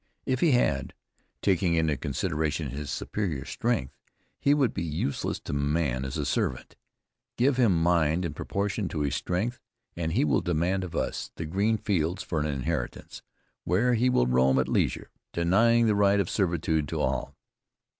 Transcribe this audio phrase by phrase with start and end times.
[0.25, 0.95] If he had,
[1.43, 3.93] taking into consideration his superior strength,
[4.39, 6.75] he would be useless to man as a servant.
[7.37, 9.59] Give him mind in proportion to his strength,
[9.95, 13.21] and he will demand of us the green fields for an inheritance,
[13.63, 17.35] where he will roam at leisure, denying the right of servitude at all.